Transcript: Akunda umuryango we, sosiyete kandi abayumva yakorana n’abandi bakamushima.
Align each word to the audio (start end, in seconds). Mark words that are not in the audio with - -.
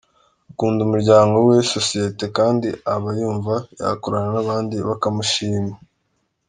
Akunda 0.51 0.79
umuryango 0.87 1.35
we, 1.47 1.57
sosiyete 1.73 2.25
kandi 2.37 2.67
abayumva 2.95 3.53
yakorana 3.81 4.29
n’abandi 4.35 4.75
bakamushima. 4.87 5.73